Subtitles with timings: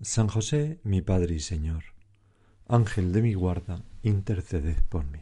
[0.00, 1.82] San José, mi Padre y Señor,
[2.68, 5.18] Ángel de mi guarda, interceded por mí.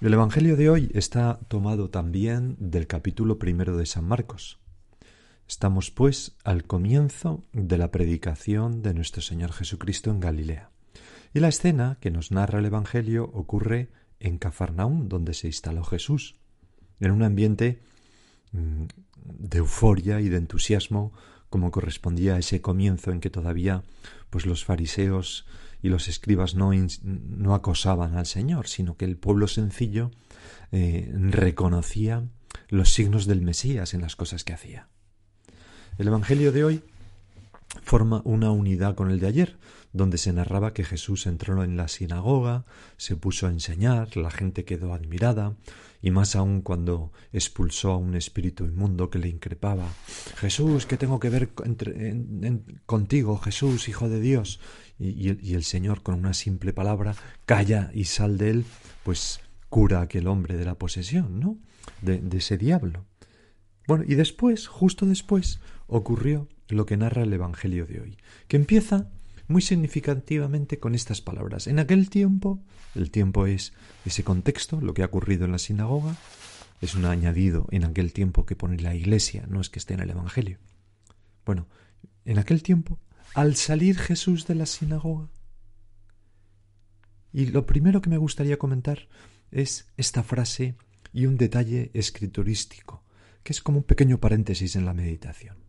[0.00, 4.60] El Evangelio de hoy está tomado también del capítulo primero de San Marcos.
[5.48, 10.70] Estamos, pues, al comienzo de la predicación de nuestro Señor Jesucristo en Galilea.
[11.32, 16.36] Y la escena que nos narra el Evangelio ocurre en Cafarnaún, donde se instaló Jesús,
[17.00, 17.80] en un ambiente
[18.52, 18.84] mm,
[19.24, 21.12] de euforia y de entusiasmo
[21.54, 23.84] como correspondía a ese comienzo en que todavía
[24.28, 25.46] pues los fariseos
[25.82, 26.72] y los escribas no,
[27.04, 30.10] no acosaban al Señor, sino que el pueblo sencillo
[30.72, 32.24] eh, reconocía
[32.70, 34.88] los signos del Mesías en las cosas que hacía.
[35.96, 36.82] El Evangelio de hoy
[37.84, 39.56] forma una unidad con el de ayer,
[39.94, 44.64] donde se narraba que Jesús entró en la sinagoga, se puso a enseñar, la gente
[44.64, 45.56] quedó admirada,
[46.02, 49.88] y más aún cuando expulsó a un espíritu inmundo que le increpaba
[50.36, 51.50] Jesús, ¿qué tengo que ver
[52.84, 54.60] contigo, Jesús, Hijo de Dios?
[54.98, 57.14] Y, el, Señor, con una simple palabra,
[57.46, 58.64] calla y sal de él,
[59.04, 61.56] pues cura a aquel hombre de la posesión, ¿no?
[62.02, 63.06] de ese diablo.
[63.86, 69.08] Bueno, y después, justo después, ocurrió lo que narra el Evangelio de hoy, que empieza
[69.48, 71.66] muy significativamente con estas palabras.
[71.66, 72.60] En aquel tiempo,
[72.94, 73.72] el tiempo es
[74.04, 76.16] ese contexto, lo que ha ocurrido en la sinagoga,
[76.80, 80.00] es un añadido en aquel tiempo que pone la Iglesia, no es que esté en
[80.00, 80.58] el Evangelio.
[81.44, 81.66] Bueno,
[82.24, 82.98] en aquel tiempo,
[83.34, 85.28] al salir Jesús de la sinagoga,
[87.32, 89.08] y lo primero que me gustaría comentar
[89.50, 90.76] es esta frase
[91.12, 93.02] y un detalle escriturístico,
[93.42, 95.63] que es como un pequeño paréntesis en la meditación.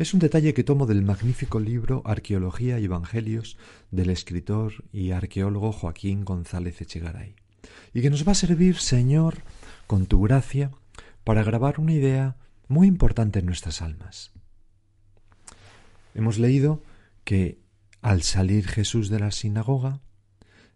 [0.00, 3.58] Es un detalle que tomo del magnífico libro Arqueología y Evangelios
[3.90, 7.36] del escritor y arqueólogo Joaquín González Echegaray,
[7.92, 9.42] y que nos va a servir, Señor,
[9.86, 10.70] con tu gracia,
[11.22, 14.32] para grabar una idea muy importante en nuestras almas.
[16.14, 16.82] Hemos leído
[17.24, 17.58] que
[18.00, 20.00] al salir Jesús de la sinagoga,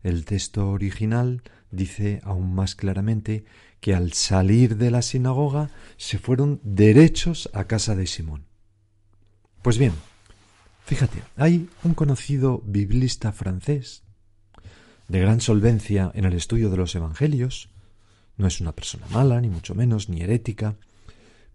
[0.03, 3.47] el texto original dice aún más claramente
[3.81, 8.53] que al salir de la sinagoga se fueron derechos a casa de Simón.
[9.65, 9.93] Pues bien,
[10.85, 14.03] fíjate, hay un conocido biblista francés
[15.09, 17.71] de gran solvencia en el estudio de los evangelios,
[18.37, 20.77] no es una persona mala, ni mucho menos, ni herética,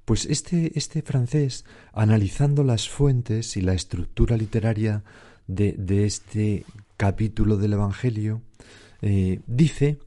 [0.06, 5.04] pues este, este francés, analizando las fuentes y la estructura literaria
[5.46, 6.66] de, de este
[6.98, 8.42] capítulo del Evangelio,
[9.04, 10.00] eh, dice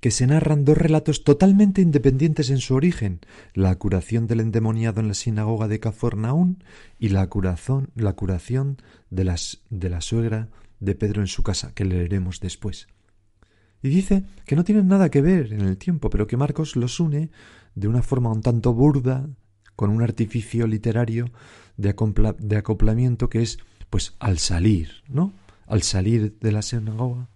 [0.00, 3.20] que se narran dos relatos totalmente independientes en su origen,
[3.54, 6.62] la curación del endemoniado en la sinagoga de Cafornaún
[6.98, 8.78] y la curación, la curación
[9.10, 10.48] de, las, de la suegra
[10.80, 12.86] de Pedro en su casa, que leeremos después.
[13.82, 17.00] Y dice que no tienen nada que ver en el tiempo, pero que Marcos los
[17.00, 17.30] une
[17.74, 19.28] de una forma un tanto burda,
[19.76, 21.30] con un artificio literario
[21.76, 21.94] de,
[22.40, 23.58] de acoplamiento que es,
[23.90, 25.32] pues, al salir, ¿no?
[25.66, 27.28] Al salir de la sinagoga.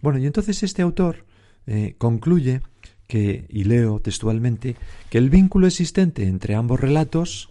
[0.00, 1.24] Bueno, y entonces este autor
[1.66, 2.62] eh, concluye
[3.06, 4.76] que, y leo textualmente,
[5.10, 7.50] que el vínculo existente entre ambos relatos,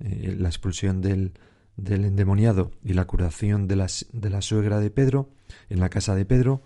[0.00, 1.32] eh, la expulsión del,
[1.76, 5.30] del, endemoniado y la curación de, de la suegra de Pedro
[5.70, 6.62] en la casa de Pedro,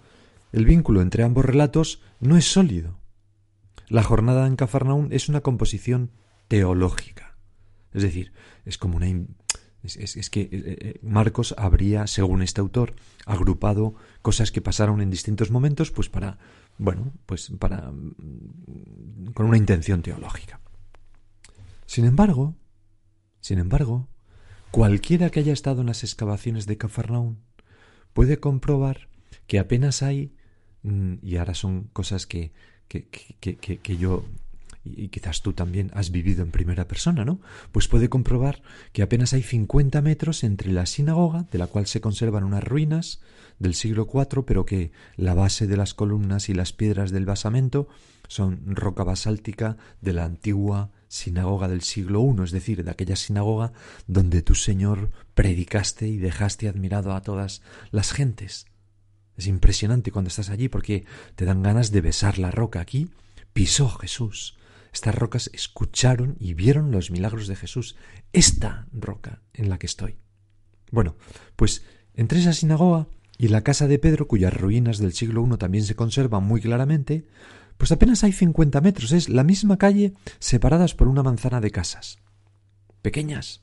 [0.52, 2.98] el vínculo entre ambos relatos no es sólido.
[3.88, 6.10] La jornada en Cafarnaún es una composición
[6.48, 7.36] teológica.
[7.92, 8.32] Es decir,
[8.64, 9.08] es como una
[9.82, 15.50] es, que eh, eh, Marcos habría, según este autor, agrupado cosas que pasaron en distintos
[15.50, 16.38] momentos, pues para,
[16.78, 20.60] bueno, pues para, mm, con una intención teológica.
[21.86, 22.56] Sin embargo,
[23.40, 24.08] sin embargo,
[24.70, 27.38] cualquiera que haya estado en las excavaciones de Cafarnaún
[28.12, 29.08] puede comprobar
[29.46, 30.34] que apenas hay,
[30.82, 32.52] mm, y ahora son cosas que,
[32.86, 34.24] que, que, que yo
[34.84, 37.40] y quizás tú también has vivido en primera persona, ¿no?
[37.72, 38.62] Pues puede comprobar
[38.92, 43.20] que apenas hay 50 metros entre la sinagoga, de la cual se conservan unas ruinas
[43.58, 47.88] del siglo IV, pero que la base de las columnas y las piedras del basamento
[48.26, 53.72] son roca basáltica de la antigua sinagoga del siglo I, es decir, de aquella sinagoga
[54.06, 58.66] donde tú, Señor, predicaste y dejaste admirado a todas las gentes.
[59.36, 61.04] Es impresionante cuando estás allí porque
[61.34, 62.80] te dan ganas de besar la roca.
[62.80, 63.10] Aquí
[63.52, 64.59] pisó Jesús
[64.92, 67.96] Estas rocas escucharon y vieron los milagros de Jesús.
[68.32, 70.16] Esta roca en la que estoy.
[70.90, 71.16] Bueno,
[71.56, 71.84] pues
[72.14, 73.06] entre esa sinagoga
[73.38, 77.26] y la casa de Pedro, cuyas ruinas del siglo I también se conservan muy claramente,
[77.78, 79.12] pues apenas hay cincuenta metros.
[79.12, 82.18] Es la misma calle separadas por una manzana de casas.
[83.00, 83.62] Pequeñas,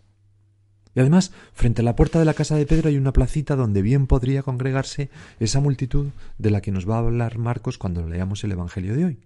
[0.97, 3.83] y además, frente a la puerta de la casa de Pedro hay una placita donde
[3.83, 6.07] bien podría congregarse esa multitud
[6.39, 9.19] de la que nos va a hablar Marcos cuando leamos el Evangelio de hoy.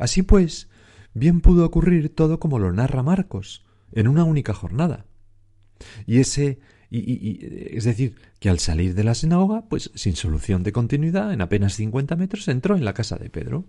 [0.00, 0.68] Así pues,
[1.14, 5.06] bien pudo ocurrir todo como lo narra Marcos, en una única jornada.
[6.06, 6.60] Y ese
[6.94, 7.38] y,
[7.74, 11.74] es decir, que al salir de la sinagoga, pues sin solución de continuidad, en apenas
[11.74, 13.64] cincuenta metros, entró en la casa de Pedro.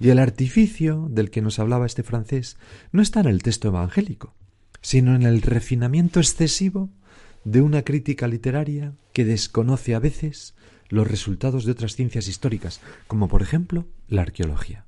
[0.00, 2.56] Y el artificio del que nos hablaba este francés
[2.92, 4.34] no está en el texto evangélico,
[4.80, 6.88] sino en el refinamiento excesivo
[7.44, 10.54] de una crítica literaria que desconoce a veces
[10.88, 14.86] los resultados de otras ciencias históricas, como por ejemplo la arqueología.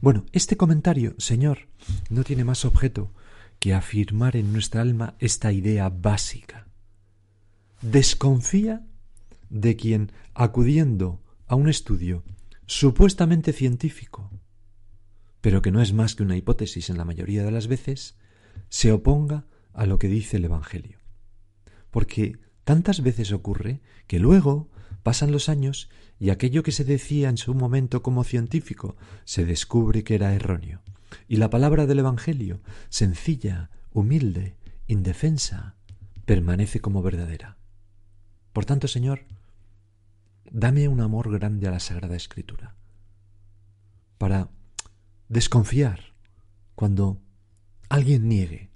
[0.00, 1.68] Bueno, este comentario, Señor,
[2.08, 3.12] no tiene más objeto
[3.58, 6.68] que afirmar en nuestra alma esta idea básica.
[7.82, 8.86] Desconfía
[9.50, 12.22] de quien, acudiendo a un estudio
[12.66, 14.30] supuestamente científico,
[15.40, 18.16] pero que no es más que una hipótesis en la mayoría de las veces,
[18.68, 20.98] se oponga a lo que dice el Evangelio.
[21.90, 24.70] Porque tantas veces ocurre que luego
[25.02, 30.04] pasan los años y aquello que se decía en su momento como científico se descubre
[30.04, 30.80] que era erróneo.
[31.26, 34.56] Y la palabra del Evangelio, sencilla, humilde,
[34.86, 35.76] indefensa,
[36.24, 37.56] permanece como verdadera.
[38.52, 39.24] Por tanto, Señor,
[40.50, 42.74] dame un amor grande a la Sagrada Escritura,
[44.18, 44.50] para
[45.28, 46.12] desconfiar
[46.74, 47.20] cuando
[47.88, 48.70] alguien niegue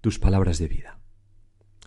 [0.00, 0.95] tus palabras de vida.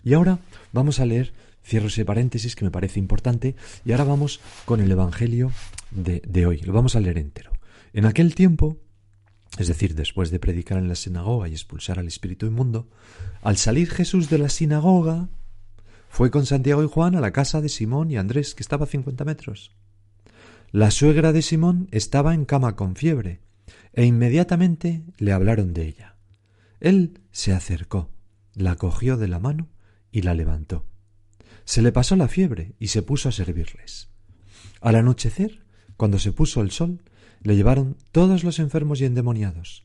[0.04, 0.38] Y ahora
[0.72, 1.32] vamos a leer,
[1.64, 5.52] cierro ese paréntesis que me parece importante, y ahora vamos con el Evangelio
[5.90, 7.52] de, de hoy, lo vamos a leer entero.
[7.92, 8.78] En aquel tiempo,
[9.58, 12.88] es decir, después de predicar en la sinagoga y expulsar al espíritu inmundo,
[13.42, 15.28] al salir Jesús de la sinagoga,
[16.08, 18.88] fue con Santiago y Juan a la casa de Simón y Andrés, que estaba a
[18.88, 19.72] cincuenta metros.
[20.72, 23.40] La suegra de Simón estaba en cama con fiebre,
[23.92, 26.16] e inmediatamente le hablaron de ella.
[26.80, 28.08] Él se acercó,
[28.54, 29.68] la cogió de la mano
[30.12, 30.86] y la levantó.
[31.64, 34.08] Se le pasó la fiebre y se puso a servirles.
[34.80, 35.64] Al anochecer,
[35.96, 37.02] cuando se puso el sol,
[37.42, 39.84] le llevaron todos los enfermos y endemoniados.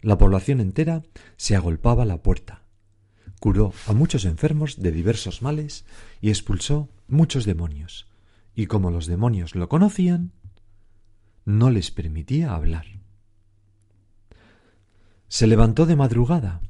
[0.00, 1.02] La población entera
[1.36, 2.62] se agolpaba a la puerta.
[3.40, 5.84] Curó a muchos enfermos de diversos males
[6.20, 8.06] y expulsó muchos demonios.
[8.54, 10.32] Y como los demonios lo conocían,
[11.44, 12.86] no les permitía hablar.
[15.28, 16.60] Se levantó de madrugada,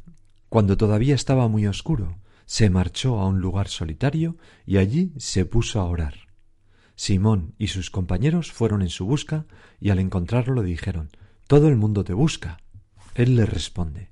[0.48, 2.16] cuando todavía estaba muy oscuro,
[2.46, 4.36] se marchó a un lugar solitario
[4.66, 6.14] y allí se puso a orar.
[6.94, 9.46] Simón y sus compañeros fueron en su busca
[9.80, 11.10] y al encontrarlo dijeron
[11.46, 12.58] Todo el mundo te busca.
[13.14, 14.10] Él les responde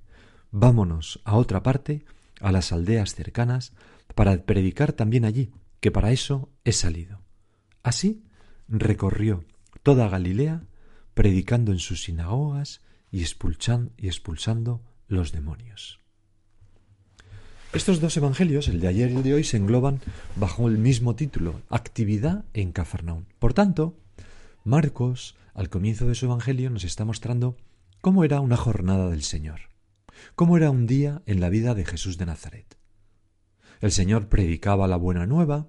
[0.50, 2.04] Vámonos a otra parte,
[2.40, 3.72] a las aldeas cercanas,
[4.14, 7.22] para predicar también allí, que para eso he salido.
[7.82, 8.24] Así
[8.68, 9.44] recorrió
[9.82, 10.64] toda Galilea,
[11.14, 15.99] predicando en sus sinagogas y expulsando, y expulsando los demonios.
[17.72, 20.00] Estos dos evangelios, el de ayer y el de hoy, se engloban
[20.34, 23.26] bajo el mismo título, actividad en Cafarnaún.
[23.38, 23.96] Por tanto,
[24.64, 27.56] Marcos, al comienzo de su evangelio, nos está mostrando
[28.00, 29.60] cómo era una jornada del Señor,
[30.34, 32.76] cómo era un día en la vida de Jesús de Nazaret.
[33.80, 35.68] El Señor predicaba la buena nueva,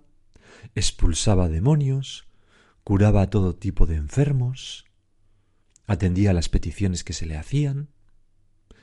[0.74, 2.26] expulsaba demonios,
[2.84, 4.86] curaba a todo tipo de enfermos,
[5.86, 7.90] atendía las peticiones que se le hacían,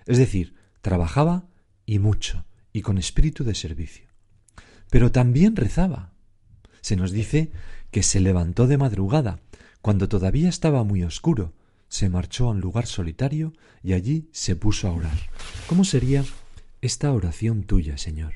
[0.06, 1.48] es decir, trabajaba
[1.84, 4.06] y mucho, y con espíritu de servicio.
[4.90, 6.12] Pero también rezaba.
[6.80, 7.52] Se nos dice
[7.90, 9.40] que se levantó de madrugada,
[9.80, 11.54] cuando todavía estaba muy oscuro,
[11.88, 15.18] se marchó a un lugar solitario y allí se puso a orar.
[15.66, 16.24] ¿Cómo sería
[16.80, 18.34] esta oración tuya, Señor?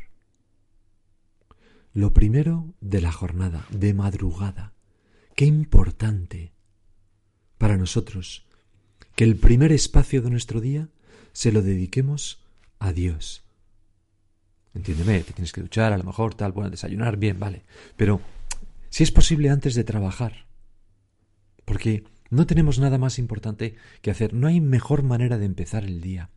[1.92, 4.72] Lo primero de la jornada, de madrugada.
[5.36, 6.52] Qué importante
[7.58, 8.46] para nosotros
[9.14, 10.88] que el primer espacio de nuestro día
[11.32, 12.42] se lo dediquemos
[12.78, 13.44] a Dios.
[14.74, 17.64] Entiéndeme, te tienes que duchar, a lo mejor tal, bueno, desayunar, bien, vale.
[17.96, 18.20] Pero
[18.88, 20.46] si es posible antes de trabajar,
[21.64, 26.00] porque no tenemos nada más importante que hacer, no hay mejor manera de empezar el
[26.00, 26.30] día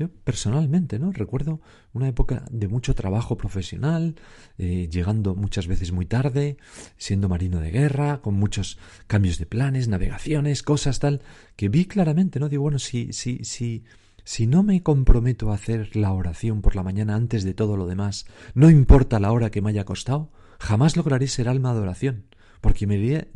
[0.00, 1.12] yo personalmente, ¿no?
[1.12, 1.60] Recuerdo
[1.92, 4.14] una época de mucho trabajo profesional,
[4.56, 6.56] eh, llegando muchas veces muy tarde,
[6.96, 11.20] siendo marino de guerra, con muchos cambios de planes, navegaciones, cosas tal,
[11.54, 12.48] que vi claramente, ¿no?
[12.48, 13.84] Digo, bueno, si, si, si,
[14.30, 17.88] si no me comprometo a hacer la oración por la mañana antes de todo lo
[17.88, 22.26] demás, no importa la hora que me haya costado, jamás lograré ser alma de oración,
[22.60, 23.28] porque me iré,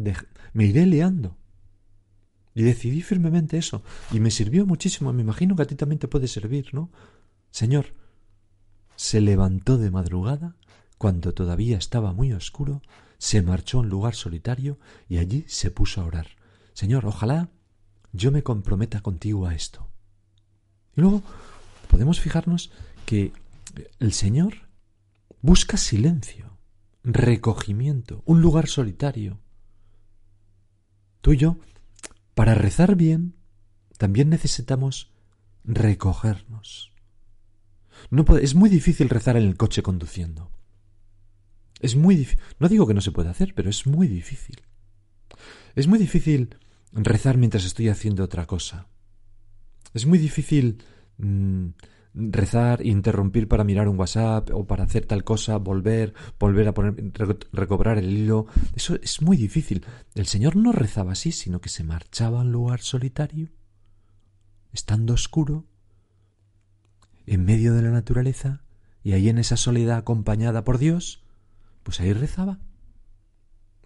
[0.52, 1.36] me iré liando.
[2.54, 3.82] Y decidí firmemente eso.
[4.12, 5.12] Y me sirvió muchísimo.
[5.12, 6.92] Me imagino que a ti también te puede servir, ¿no?
[7.50, 7.86] Señor,
[8.94, 10.54] se levantó de madrugada,
[10.96, 12.82] cuando todavía estaba muy oscuro,
[13.18, 16.28] se marchó a un lugar solitario y allí se puso a orar.
[16.72, 17.48] Señor, ojalá
[18.12, 19.88] yo me comprometa contigo a esto.
[20.96, 21.22] Y luego
[21.90, 22.70] podemos fijarnos
[23.06, 23.32] que
[23.98, 24.68] el Señor
[25.42, 26.58] busca silencio,
[27.02, 29.40] recogimiento, un lugar solitario.
[31.20, 31.56] Tú y yo,
[32.34, 33.36] para rezar bien,
[33.98, 35.12] también necesitamos
[35.64, 36.92] recogernos.
[38.10, 40.50] No es muy difícil rezar en el coche conduciendo.
[41.80, 42.40] Es muy difícil.
[42.58, 44.62] No digo que no se pueda hacer, pero es muy difícil.
[45.74, 46.56] Es muy difícil
[46.92, 48.86] rezar mientras estoy haciendo otra cosa.
[49.94, 50.82] Es muy difícil
[51.18, 51.68] mm,
[52.14, 57.12] rezar, interrumpir para mirar un WhatsApp o para hacer tal cosa, volver, volver a poner,
[57.52, 58.46] recobrar el hilo.
[58.74, 59.84] Eso es muy difícil.
[60.14, 63.48] El Señor no rezaba así, sino que se marchaba a un lugar solitario,
[64.72, 65.64] estando oscuro,
[67.26, 68.62] en medio de la naturaleza,
[69.02, 71.24] y ahí en esa soledad acompañada por Dios,
[71.82, 72.58] pues ahí rezaba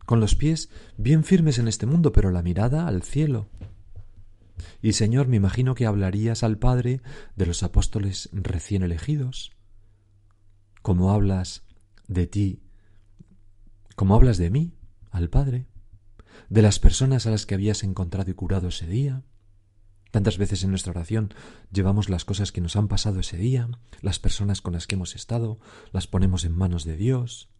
[0.09, 3.51] con los pies bien firmes en este mundo, pero la mirada al cielo.
[4.83, 7.01] Y Señor, me imagino que hablarías al Padre
[7.37, 9.53] de los apóstoles recién elegidos,
[10.83, 11.65] como hablas
[12.07, 12.63] de ti,
[13.97, 14.75] como hablas de mí,
[15.11, 15.67] al Padre,
[16.49, 19.25] de las personas a las que habías encontrado y curado ese día.
[20.11, 21.35] Tantas veces en nuestra oración
[21.71, 23.69] llevamos las cosas que nos han pasado ese día,
[24.01, 25.59] las personas con las que hemos estado,
[25.93, 27.51] las ponemos en manos de Dios.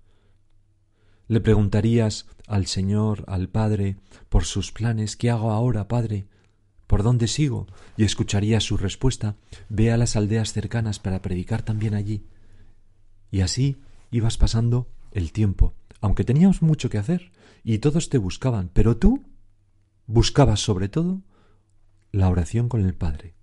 [1.27, 3.99] Le preguntarías al Señor, al Padre,
[4.31, 6.27] por sus planes, ¿qué hago ahora, Padre?
[6.89, 7.67] ¿Por dónde sigo?
[7.97, 9.37] Y escucharías su respuesta,
[9.69, 12.25] ve a las aldeas cercanas para predicar también allí.
[13.31, 13.77] Y así
[14.11, 17.31] ibas pasando el tiempo, aunque teníamos mucho que hacer,
[17.63, 19.23] y todos te buscaban, pero tú
[20.07, 21.21] buscabas sobre todo
[22.11, 23.35] la oración con el Padre.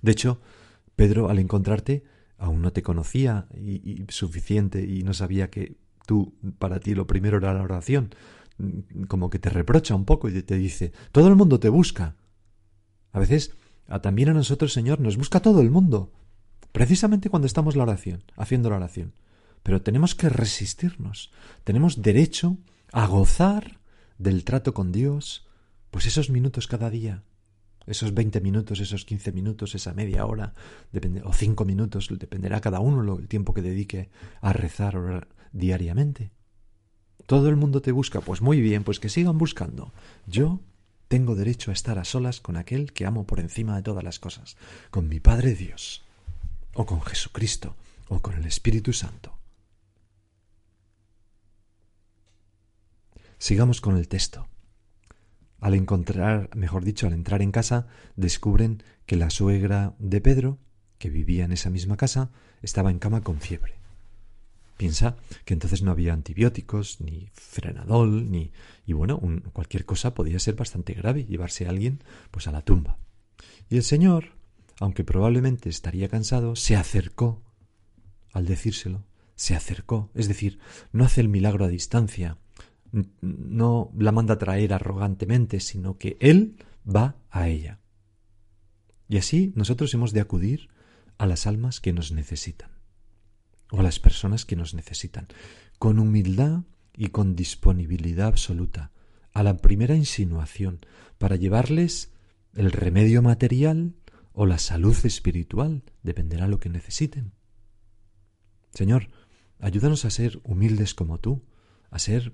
[0.00, 0.40] De hecho,
[0.94, 2.04] Pedro, al encontrarte,
[2.38, 7.38] aún no te conocía y, suficiente y no sabía que tú, para ti lo primero
[7.38, 8.14] era la oración,
[9.08, 12.16] como que te reprocha un poco y te dice, todo el mundo te busca.
[13.12, 13.54] A veces,
[14.02, 16.12] también a nosotros, Señor, nos busca todo el mundo,
[16.72, 19.12] precisamente cuando estamos la oración, haciendo la oración.
[19.62, 21.32] Pero tenemos que resistirnos,
[21.64, 22.58] tenemos derecho
[22.92, 23.80] a gozar
[24.18, 25.46] del trato con Dios,
[25.90, 27.22] pues esos minutos cada día,
[27.86, 30.54] esos veinte minutos, esos quince minutos, esa media hora,
[31.24, 36.30] o cinco minutos, dependerá cada uno el tiempo que dedique a rezar diariamente.
[37.26, 39.92] Todo el mundo te busca, pues muy bien, pues que sigan buscando.
[40.26, 40.60] Yo
[41.08, 44.18] tengo derecho a estar a solas con aquel que amo por encima de todas las
[44.18, 44.56] cosas,
[44.90, 46.02] con mi Padre Dios,
[46.74, 47.76] o con Jesucristo,
[48.08, 49.38] o con el Espíritu Santo.
[53.38, 54.48] Sigamos con el texto.
[55.60, 60.58] Al encontrar, mejor dicho, al entrar en casa, descubren que la suegra de Pedro,
[60.98, 63.83] que vivía en esa misma casa, estaba en cama con fiebre.
[64.76, 68.52] Piensa que entonces no había antibióticos, ni frenadol, ni...
[68.86, 69.20] y bueno,
[69.52, 72.98] cualquier cosa podía ser bastante grave, llevarse a alguien pues a la tumba.
[73.70, 74.32] Y el Señor,
[74.80, 77.42] aunque probablemente estaría cansado, se acercó
[78.32, 79.04] al decírselo,
[79.36, 80.58] se acercó, es decir,
[80.92, 82.38] no hace el milagro a distancia,
[83.20, 87.78] no la manda a traer arrogantemente, sino que Él va a ella.
[89.08, 90.68] Y así nosotros hemos de acudir
[91.16, 92.73] a las almas que nos necesitan
[93.76, 95.26] o las personas que nos necesitan,
[95.80, 96.60] con humildad
[96.96, 98.92] y con disponibilidad absoluta
[99.32, 100.78] a la primera insinuación
[101.18, 102.12] para llevarles
[102.54, 103.96] el remedio material
[104.32, 107.32] o la salud espiritual, dependerá lo que necesiten.
[108.72, 109.08] Señor,
[109.58, 111.42] ayúdanos a ser humildes como tú,
[111.90, 112.32] a ser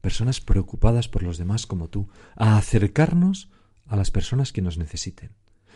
[0.00, 3.50] personas preocupadas por los demás como tú, a acercarnos
[3.86, 5.32] a las personas que nos necesiten.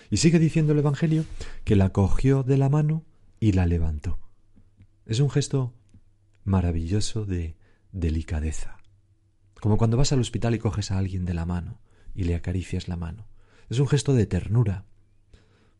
[0.08, 1.24] Y sigue diciendo el Evangelio
[1.64, 3.04] que la cogió de la mano
[3.40, 4.19] y la levantó.
[5.10, 5.74] Es un gesto
[6.44, 7.56] maravilloso de
[7.90, 8.78] delicadeza.
[9.60, 11.80] Como cuando vas al hospital y coges a alguien de la mano
[12.14, 13.26] y le acaricias la mano.
[13.68, 14.86] Es un gesto de ternura.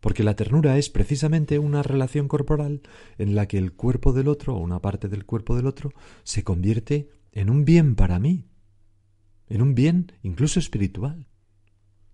[0.00, 2.82] Porque la ternura es precisamente una relación corporal
[3.18, 5.92] en la que el cuerpo del otro o una parte del cuerpo del otro
[6.24, 8.48] se convierte en un bien para mí,
[9.46, 11.28] en un bien incluso espiritual.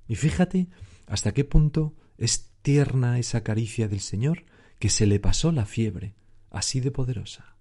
[0.06, 0.68] Y fíjate
[1.06, 4.44] hasta qué punto es tierna esa caricia del Señor
[4.78, 6.14] que se le pasó la fiebre,
[6.50, 7.56] así de poderosa.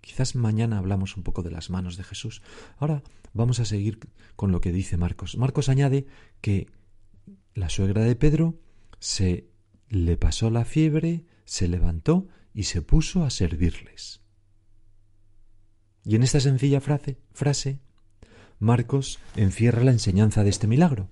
[0.00, 2.42] Quizás mañana hablamos un poco de las manos de Jesús.
[2.78, 3.98] Ahora vamos a seguir
[4.36, 5.36] con lo que dice Marcos.
[5.36, 6.06] Marcos añade
[6.40, 6.68] que
[7.54, 8.58] la suegra de Pedro
[8.98, 9.50] se
[9.88, 14.20] le pasó la fiebre, se levantó y se puso a servirles.
[16.04, 17.80] Y en esta sencilla frase, frase
[18.58, 21.08] Marcos encierra la enseñanza de este milagro.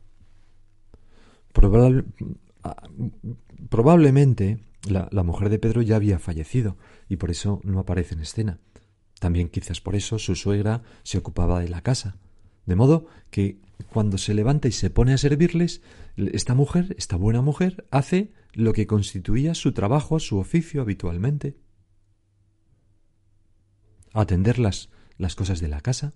[3.71, 6.77] probablemente la, mujer de Pedro ya había fallecido
[7.09, 8.59] y por eso no aparece en escena.
[9.19, 12.17] También quizás por eso su suegra se ocupaba de la casa.
[12.67, 13.61] De modo que
[13.93, 15.83] cuando se levanta y se pone a servirles,
[16.17, 21.57] esta mujer, esta buena mujer, hace lo que constituía su trabajo, su oficio habitualmente.
[24.13, 26.15] Atender las, las cosas de la casa.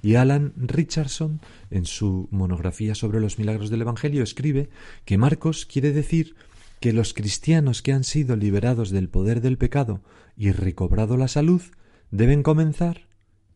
[0.00, 1.40] Y Alan Richardson,
[1.70, 4.70] en su monografía sobre los milagros del Evangelio, escribe
[5.04, 6.36] que Marcos quiere decir
[6.82, 10.02] que los cristianos que han sido liberados del poder del pecado
[10.36, 11.62] y recobrado la salud
[12.10, 13.06] deben comenzar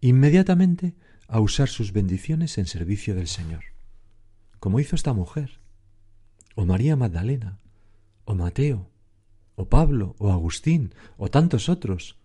[0.00, 0.94] inmediatamente
[1.26, 3.64] a usar sus bendiciones en servicio del Señor,
[4.60, 5.58] como hizo esta mujer,
[6.54, 7.58] o María Magdalena,
[8.26, 8.92] o Mateo,
[9.56, 12.20] o Pablo, o Agustín, o tantos otros,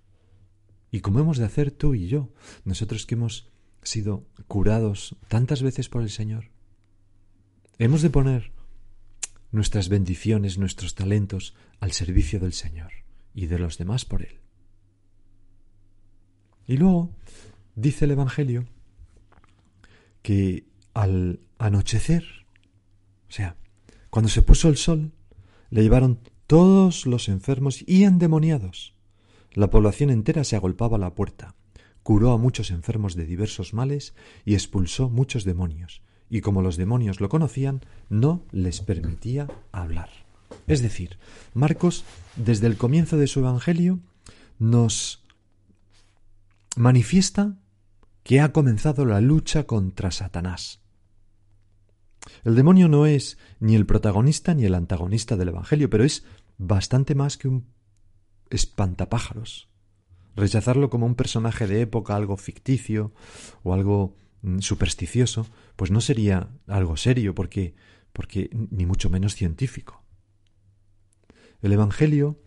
[0.91, 2.29] y como hemos de hacer tú y yo,
[2.63, 3.49] nosotros que hemos
[3.81, 6.51] sido curados tantas veces por el Señor.
[7.79, 8.51] Hemos de poner
[9.51, 12.91] nuestras bendiciones, nuestros talentos al servicio del Señor
[13.33, 14.39] y de los demás por Él.
[16.67, 17.11] Y luego
[17.75, 18.65] dice el Evangelio
[20.21, 22.23] que al anochecer,
[23.29, 23.55] o sea,
[24.09, 25.11] cuando se puso el sol,
[25.69, 28.93] le llevaron todos los enfermos y endemoniados.
[29.53, 31.55] La población entera se agolpaba a la puerta,
[32.03, 34.13] curó a muchos enfermos de diversos males
[34.45, 36.01] y expulsó muchos demonios,
[36.31, 40.09] y como los demonios lo conocían, no les permitía hablar.
[40.65, 41.19] Es decir,
[41.53, 42.05] Marcos,
[42.37, 43.99] desde el comienzo de su Evangelio,
[44.57, 45.25] nos
[46.77, 47.57] manifiesta
[48.23, 50.79] que ha comenzado la lucha contra Satanás.
[52.45, 56.23] El demonio no es ni el protagonista ni el antagonista del Evangelio, pero es
[56.57, 57.67] bastante más que un
[58.49, 59.67] espantapájaros.
[60.37, 63.11] Rechazarlo como un personaje de época, algo ficticio
[63.63, 64.15] o algo
[64.59, 67.75] supersticioso, pues no sería algo serio, porque,
[68.13, 70.03] porque ni mucho menos científico.
[71.61, 72.39] El Evangelio,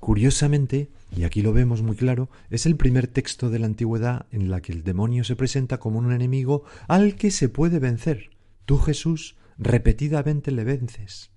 [0.00, 4.50] curiosamente, y aquí lo vemos muy claro, es el primer texto de la antigüedad en
[4.50, 8.30] la que el demonio se presenta como un enemigo al que se puede vencer.
[8.64, 11.30] Tú, Jesús, repetidamente le vences.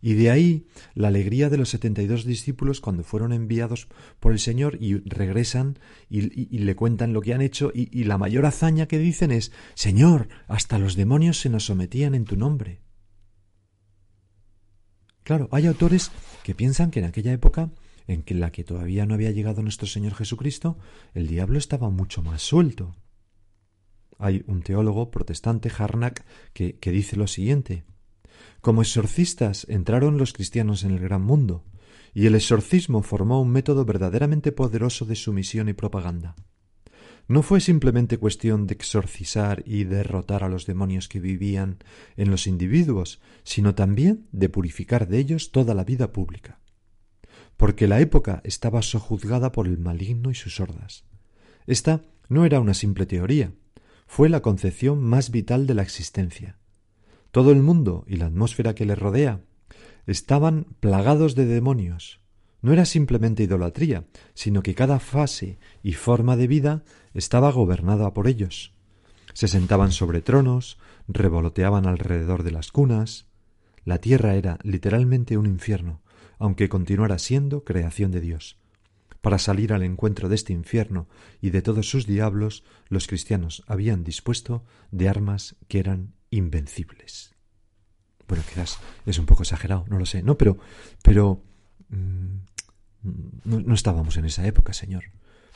[0.00, 3.88] Y de ahí la alegría de los setenta y dos discípulos cuando fueron enviados
[4.20, 6.20] por el Señor y regresan y,
[6.58, 10.78] le cuentan lo que han hecho y, la mayor hazaña que dicen es Señor, hasta
[10.78, 12.80] los demonios se nos sometían en tu nombre.
[15.22, 16.10] Claro, hay autores
[16.42, 17.70] que piensan que en aquella época
[18.08, 20.76] en que la que todavía no había llegado nuestro Señor Jesucristo,
[21.14, 22.96] el diablo estaba mucho más suelto.
[24.18, 27.84] Hay un teólogo protestante, Harnack, que dice lo siguiente
[28.60, 31.64] Como exorcistas entraron los cristianos en el gran mundo,
[32.14, 36.36] y el exorcismo formó un método verdaderamente poderoso de sumisión y propaganda.
[37.28, 41.78] No fue simplemente cuestión de exorcizar y derrotar a los demonios que vivían
[42.16, 46.58] en los individuos, sino también de purificar de ellos toda la vida pública
[47.62, 51.04] porque la época estaba sojuzgada por el maligno y sus hordas.
[51.66, 53.52] Esta no era una simple teoría,
[54.06, 56.58] fue la concepción más vital de la existencia.
[57.32, 59.40] Todo el mundo y la atmósfera que le rodea
[60.06, 62.20] estaban plagados de demonios.
[62.60, 68.28] No era simplemente idolatría, sino que cada fase y forma de vida estaba gobernada por
[68.28, 68.74] ellos.
[69.32, 73.28] Se sentaban sobre tronos, revoloteaban alrededor de las cunas.
[73.86, 76.02] La tierra era literalmente un infierno,
[76.38, 78.58] aunque continuara siendo creación de Dios.
[79.22, 81.08] Para salir al encuentro de este infierno
[81.40, 87.34] y de todos sus diablos, los cristianos habían dispuesto de armas que eran invencibles.
[88.26, 90.58] Bueno, quizás es un poco exagerado, no lo sé, no, pero,
[91.02, 91.44] pero
[91.90, 92.36] mm,
[93.44, 95.04] no, no estábamos en esa época, Señor.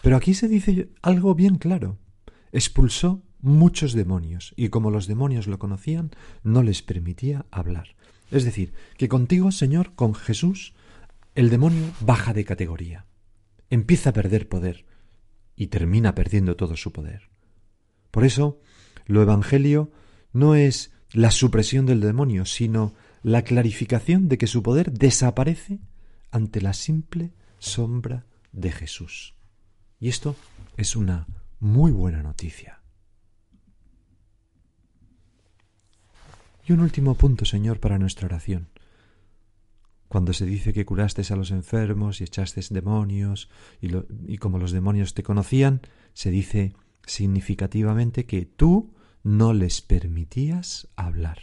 [0.02, 1.98] Pero aquí se dice algo bien claro.
[2.52, 6.10] Expulsó muchos demonios y como los demonios lo conocían,
[6.42, 7.96] no les permitía hablar.
[8.30, 10.74] Es decir, que contigo, Señor, con Jesús,
[11.34, 13.06] el demonio baja de categoría,
[13.70, 14.84] empieza a perder poder
[15.54, 17.30] y termina perdiendo todo su poder.
[18.10, 18.60] Por eso,
[19.06, 19.92] lo evangelio
[20.36, 25.80] no es la supresión del demonio, sino la clarificación de que su poder desaparece
[26.30, 29.34] ante la simple sombra de Jesús.
[29.98, 30.36] Y esto
[30.76, 31.26] es una
[31.58, 32.82] muy buena noticia.
[36.66, 38.68] Y un último punto, Señor, para nuestra oración.
[40.08, 43.48] Cuando se dice que curaste a los enfermos y echaste demonios,
[43.80, 43.88] y,
[44.26, 45.80] y como los demonios te conocían,
[46.12, 46.74] se dice
[47.06, 48.95] significativamente que tú
[49.26, 51.38] no les permitías hablar.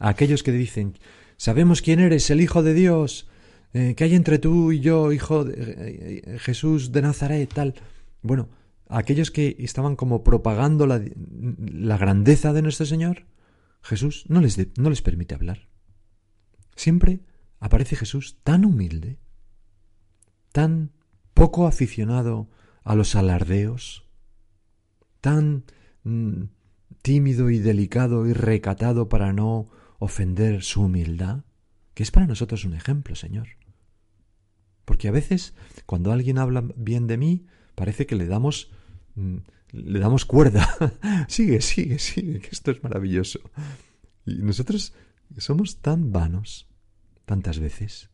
[0.00, 0.98] A aquellos que dicen,
[1.36, 3.28] sabemos quién eres, el Hijo de Dios,
[3.72, 7.74] eh, que hay entre tú y yo, Hijo de eh, Jesús de Nazaret, tal.
[8.20, 8.48] Bueno,
[8.88, 10.98] aquellos que estaban como propagando la,
[11.98, 13.26] grandeza de nuestro Señor,
[13.80, 15.68] Jesús no les, no les permite hablar.
[16.74, 17.20] Siempre
[17.60, 19.20] aparece Jesús tan humilde,
[20.50, 20.90] tan
[21.32, 22.50] poco aficionado
[22.82, 24.04] a los alardeos,
[25.20, 25.64] tan
[26.04, 26.44] mm,
[27.02, 31.44] tímido y delicado y recatado para no ofender su humildad,
[31.94, 33.48] que es para nosotros un ejemplo, Señor.
[34.84, 35.54] Porque a veces,
[35.86, 38.70] cuando alguien habla bien de mí, parece que le damos
[39.14, 39.38] mm,
[39.74, 40.68] le damos cuerda.
[41.28, 43.40] sigue, sigue, sigue, que esto es maravilloso.
[44.24, 44.94] Y nosotros
[45.38, 46.68] somos tan vanos
[47.24, 48.10] tantas veces.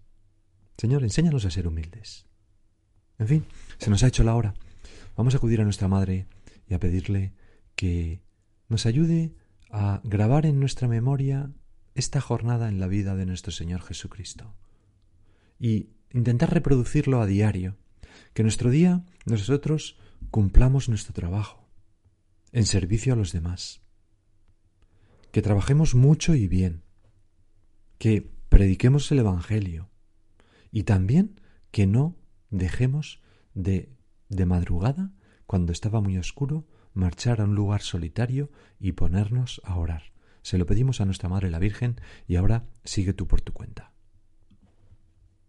[0.76, 2.26] Señor, enséñanos a ser humildes.
[3.18, 3.44] En fin,
[3.78, 4.54] se nos ha hecho la hora.
[5.16, 6.26] Vamos a acudir a nuestra Madre
[6.66, 7.34] y a pedirle
[7.80, 8.20] que
[8.68, 9.34] nos ayude
[9.70, 11.50] a grabar en nuestra memoria
[11.94, 14.54] esta jornada en la vida de nuestro Señor Jesucristo.
[15.58, 17.78] Y intentar reproducirlo a diario,
[18.34, 19.96] que nuestro día nosotros
[20.30, 21.70] cumplamos nuestro trabajo
[22.52, 23.80] en servicio a los demás,
[25.32, 26.82] que trabajemos mucho y bien,
[27.96, 29.88] que prediquemos el Evangelio.
[30.70, 31.40] Y también
[31.70, 32.18] que no
[32.50, 33.22] dejemos
[33.54, 33.88] de,
[34.28, 35.14] de madrugada,
[35.46, 40.12] cuando estaba muy oscuro, marchar a un lugar solitario y ponernos a orar.
[40.42, 43.92] Se lo pedimos a nuestra Madre la Virgen y ahora sigue tú por tu cuenta.